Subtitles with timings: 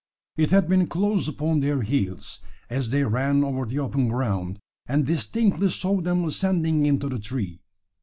[0.35, 2.39] It had been close upon their heels,
[2.71, 7.61] as they ran over the open ground, and distinctly saw them ascending into the tree.